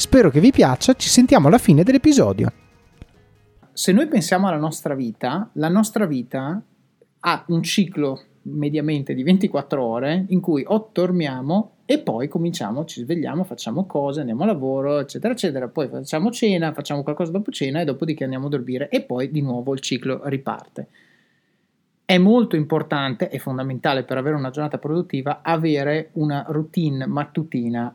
[0.00, 2.50] Spero che vi piaccia, ci sentiamo alla fine dell'episodio.
[3.70, 6.58] Se noi pensiamo alla nostra vita, la nostra vita
[7.20, 13.02] ha un ciclo mediamente di 24 ore in cui o dormiamo e poi cominciamo, ci
[13.02, 17.82] svegliamo, facciamo cose, andiamo a lavoro, eccetera, eccetera, poi facciamo cena, facciamo qualcosa dopo cena
[17.82, 20.88] e dopodiché andiamo a dormire e poi di nuovo il ciclo riparte.
[22.06, 27.94] È molto importante e fondamentale per avere una giornata produttiva avere una routine mattutina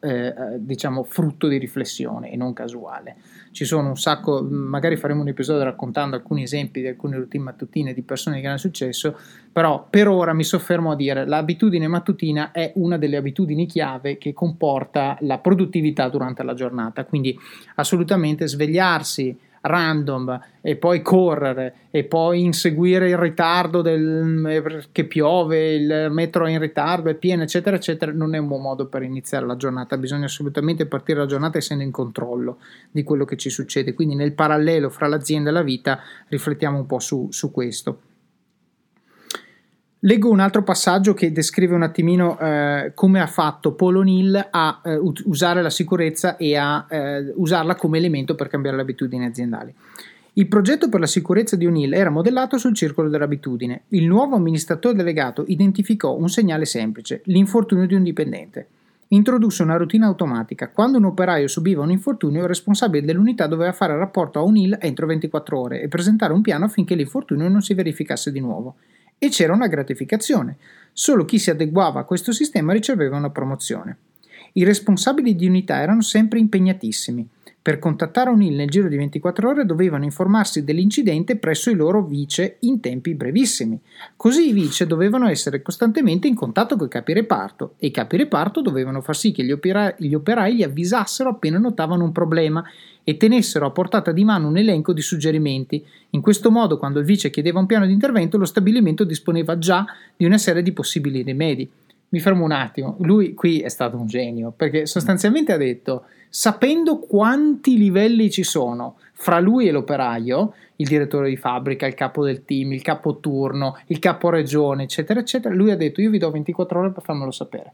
[0.00, 3.16] eh, diciamo frutto di riflessione e non casuale.
[3.52, 7.92] Ci sono un sacco, magari faremo un episodio raccontando alcuni esempi di alcune routine mattutine
[7.92, 9.18] di persone che hanno successo,
[9.52, 14.32] però per ora mi soffermo a dire l'abitudine mattutina è una delle abitudini chiave che
[14.32, 17.38] comporta la produttività durante la giornata, quindi
[17.74, 26.08] assolutamente svegliarsi random e poi correre e poi inseguire il ritardo del, che piove, il
[26.10, 29.46] metro è in ritardo, è pieno, eccetera, eccetera, non è un buon modo per iniziare
[29.46, 29.96] la giornata.
[29.96, 32.58] Bisogna assolutamente partire la giornata essendo in controllo
[32.90, 33.94] di quello che ci succede.
[33.94, 38.00] Quindi nel parallelo fra l'azienda e la vita riflettiamo un po' su, su questo.
[40.02, 44.80] Leggo un altro passaggio che descrive un attimino eh, come ha fatto Paul O'Neill a
[44.84, 44.94] eh,
[45.24, 49.74] usare la sicurezza e a eh, usarla come elemento per cambiare le abitudini aziendali.
[50.34, 53.82] Il progetto per la sicurezza di O'Neill era modellato sul circolo dell'abitudine.
[53.88, 58.68] Il nuovo amministratore delegato identificò un segnale semplice, l'infortunio di un dipendente.
[59.08, 60.68] Introdusse una routine automatica.
[60.68, 65.06] Quando un operaio subiva un infortunio, il responsabile dell'unità doveva fare rapporto a O'Neill entro
[65.06, 68.76] 24 ore e presentare un piano affinché l'infortunio non si verificasse di nuovo
[69.18, 70.56] e c'era una gratificazione.
[70.92, 73.96] Solo chi si adeguava a questo sistema riceveva una promozione.
[74.52, 77.28] I responsabili di unità erano sempre impegnatissimi.
[77.60, 82.56] Per contattare O'Neill nel giro di 24 ore dovevano informarsi dell'incidente presso i loro vice
[82.60, 83.78] in tempi brevissimi.
[84.16, 88.16] Così i vice dovevano essere costantemente in contatto con i capi reparto e i capi
[88.16, 92.64] reparto dovevano far sì che gli operai, gli operai li avvisassero appena notavano un problema
[93.08, 95.82] e tenessero a portata di mano un elenco di suggerimenti.
[96.10, 99.86] In questo modo, quando il vice chiedeva un piano di intervento, lo stabilimento disponeva già
[100.14, 101.66] di una serie di possibili rimedi.
[102.10, 106.98] Mi fermo un attimo, lui qui è stato un genio, perché sostanzialmente ha detto, sapendo
[106.98, 112.44] quanti livelli ci sono fra lui e l'operaio, il direttore di fabbrica, il capo del
[112.44, 116.30] team, il capo turno, il capo regione, eccetera, eccetera, lui ha detto io vi do
[116.30, 117.72] 24 ore per farmelo sapere.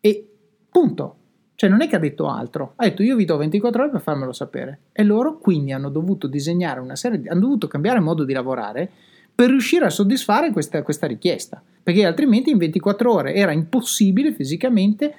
[0.00, 0.28] E
[0.68, 1.14] punto,
[1.56, 4.00] cioè non è che ha detto altro, ha detto io vi do 24 ore per
[4.00, 4.78] farmelo sapere.
[4.92, 7.28] E loro quindi hanno dovuto disegnare una serie di...
[7.28, 8.90] hanno dovuto cambiare modo di lavorare
[9.34, 11.62] per riuscire a soddisfare questa, questa richiesta.
[11.82, 15.14] Perché altrimenti in 24 ore era impossibile fisicamente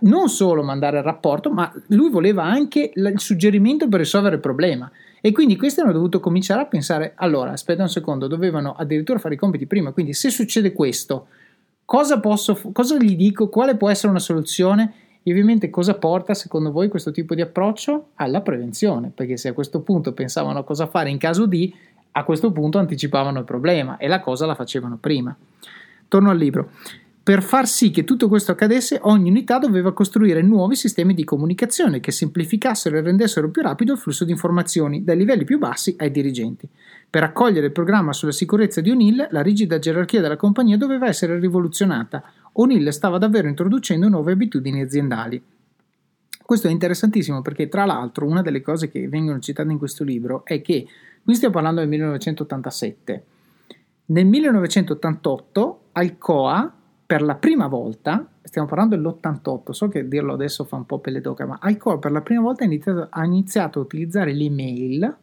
[0.00, 4.90] non solo mandare il rapporto, ma lui voleva anche il suggerimento per risolvere il problema.
[5.20, 9.34] E quindi questi hanno dovuto cominciare a pensare, allora, aspetta un secondo, dovevano addirittura fare
[9.34, 11.26] i compiti prima, quindi se succede questo,
[11.84, 14.92] cosa, posso, cosa gli dico, quale può essere una soluzione?
[15.28, 18.12] E ovviamente cosa porta secondo voi questo tipo di approccio?
[18.14, 21.70] Alla prevenzione, perché se a questo punto pensavano cosa fare in caso di,
[22.12, 25.36] a questo punto anticipavano il problema e la cosa la facevano prima.
[26.08, 26.70] Torno al libro.
[27.22, 32.00] Per far sì che tutto questo accadesse, ogni unità doveva costruire nuovi sistemi di comunicazione
[32.00, 36.10] che semplificassero e rendessero più rapido il flusso di informazioni dai livelli più bassi ai
[36.10, 36.66] dirigenti.
[37.10, 41.38] Per accogliere il programma sulla sicurezza di O'Neill, la rigida gerarchia della compagnia doveva essere
[41.38, 42.22] rivoluzionata.
[42.60, 45.40] O'Neill stava davvero introducendo nuove abitudini aziendali.
[46.42, 50.44] Questo è interessantissimo perché, tra l'altro, una delle cose che vengono citate in questo libro
[50.44, 50.86] è che,
[51.22, 53.24] qui stiamo parlando del 1987,
[54.06, 56.74] nel 1988 Alcoa
[57.06, 61.20] per la prima volta, stiamo parlando dell'88, so che dirlo adesso fa un po' pelle
[61.20, 65.16] d'oca, ma Alcoa per la prima volta ha iniziato, ha iniziato a utilizzare l'email.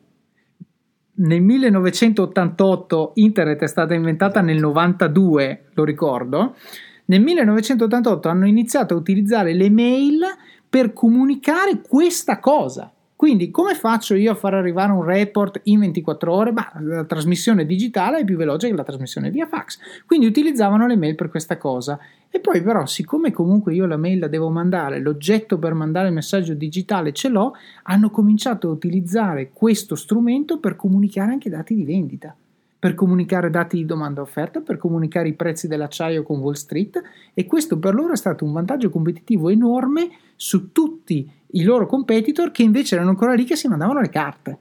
[1.18, 6.56] Nel 1988 internet è stata inventata nel 92, lo ricordo.
[7.08, 10.22] Nel 1988 hanno iniziato a utilizzare le mail
[10.68, 12.92] per comunicare questa cosa.
[13.16, 16.52] Quindi, come faccio io a far arrivare un report in 24 ore?
[16.52, 19.78] Bah, la trasmissione digitale è più veloce che la trasmissione via fax.
[20.06, 21.98] Quindi utilizzavano le mail per questa cosa.
[22.30, 26.14] E poi, però, siccome comunque io la mail la devo mandare, l'oggetto per mandare il
[26.14, 27.54] messaggio digitale ce l'ho,
[27.84, 32.36] hanno cominciato a utilizzare questo strumento per comunicare anche dati di vendita
[32.86, 37.02] per comunicare dati di domanda offerta, per comunicare i prezzi dell'acciaio con Wall Street
[37.34, 42.52] e questo per loro è stato un vantaggio competitivo enorme su tutti i loro competitor
[42.52, 44.58] che invece erano ancora lì che si mandavano le carte.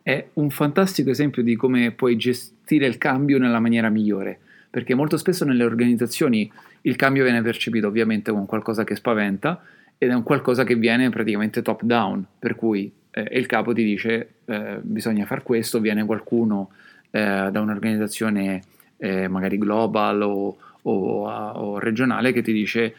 [0.00, 4.38] È un fantastico esempio di come puoi gestire il cambio nella maniera migliore,
[4.70, 6.48] perché molto spesso nelle organizzazioni
[6.82, 9.60] il cambio viene percepito ovviamente come qualcosa che spaventa
[9.98, 13.82] ed è un qualcosa che viene praticamente top down, per cui eh, il capo ti
[13.82, 16.70] dice eh, bisogna fare questo, viene qualcuno
[17.10, 18.62] eh, da un'organizzazione
[18.96, 22.94] eh, magari global o, o, o, regionale che ti dice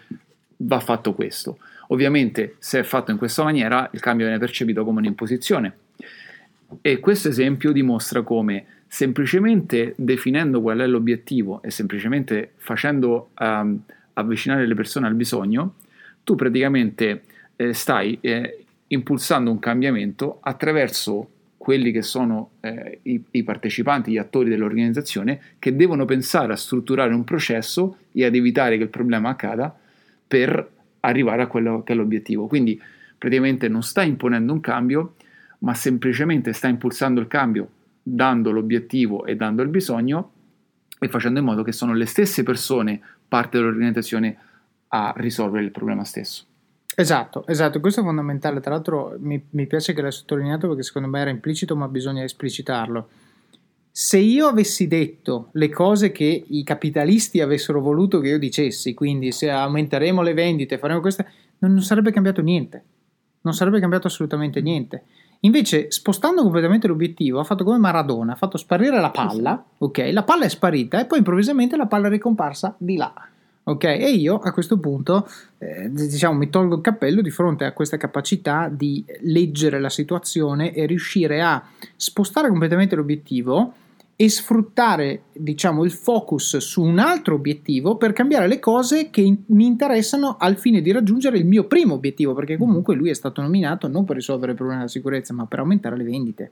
[0.58, 1.58] va fatto questo.
[1.88, 5.76] Ovviamente se è fatto in questa maniera il cambio viene percepito come un'imposizione
[6.82, 13.80] e questo esempio dimostra come semplicemente definendo qual è l'obiettivo e semplicemente facendo um,
[14.14, 15.76] avvicinare le persone al bisogno,
[16.24, 17.24] tu praticamente
[17.56, 21.30] eh, stai eh, impulsando un cambiamento attraverso
[21.62, 27.14] quelli che sono eh, i, i, partecipanti, gli attori dell'organizzazione, che devono pensare a strutturare
[27.14, 29.72] un processo e ad evitare che il problema accada
[30.28, 30.72] per
[31.02, 32.48] arrivare a quello che è l'obiettivo.
[32.48, 32.82] Quindi
[33.16, 35.14] praticamente non sta imponendo un cambio,
[35.60, 37.70] ma semplicemente sta impulsando il cambio,
[38.02, 40.32] dando l'obiettivo e dando il bisogno
[40.98, 44.36] e facendo in modo che sono le stesse persone, parte dell'organizzazione,
[44.88, 46.44] a risolvere il problema stesso.
[47.02, 48.60] Esatto, esatto, questo è fondamentale.
[48.60, 52.24] Tra l'altro mi, mi piace che l'hai sottolineato perché secondo me era implicito, ma bisogna
[52.24, 53.08] esplicitarlo.
[53.90, 59.32] Se io avessi detto le cose che i capitalisti avessero voluto che io dicessi, quindi
[59.32, 61.28] se aumenteremo le vendite, faremo queste,
[61.58, 62.84] non, non sarebbe cambiato niente.
[63.42, 65.04] Non sarebbe cambiato assolutamente niente.
[65.40, 70.10] Invece, spostando completamente l'obiettivo, ha fatto come Maradona, ha fatto sparire la palla, ok?
[70.12, 73.12] La palla è sparita e poi improvvisamente la palla è ricomparsa di là.
[73.64, 75.28] Ok, e io a questo punto
[75.60, 80.74] eh, diciamo, mi tolgo il cappello di fronte a questa capacità di leggere la situazione
[80.74, 81.64] e riuscire a
[81.96, 83.74] spostare completamente l'obiettivo
[84.16, 89.44] e sfruttare diciamo, il focus su un altro obiettivo per cambiare le cose che in-
[89.48, 93.42] mi interessano al fine di raggiungere il mio primo obiettivo, perché comunque lui è stato
[93.42, 96.52] nominato non per risolvere il problema della sicurezza, ma per aumentare le vendite.